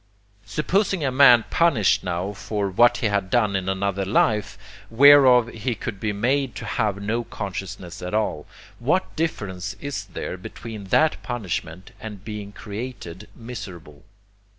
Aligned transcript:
Supposing 0.47 1.03
a 1.05 1.11
man 1.11 1.45
punished 1.51 2.03
now 2.03 2.33
for 2.33 2.71
what 2.71 2.97
he 2.97 3.05
had 3.05 3.29
done 3.29 3.55
in 3.55 3.69
another 3.69 4.03
life, 4.03 4.57
whereof 4.89 5.49
he 5.49 5.75
could 5.75 5.99
be 5.99 6.11
made 6.11 6.55
to 6.55 6.65
have 6.65 6.99
no 6.99 7.23
consciousness 7.23 8.01
at 8.01 8.15
all, 8.15 8.47
what 8.79 9.15
difference 9.15 9.75
is 9.79 10.05
there 10.05 10.37
between 10.37 10.85
that 10.85 11.21
punishment 11.21 11.91
and 11.99 12.25
being 12.25 12.51
created 12.51 13.27
miserable? 13.35 14.03